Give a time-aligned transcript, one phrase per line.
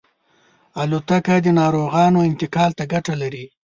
[0.81, 3.45] الوتکه د ناروغانو انتقال ته ګټه لري.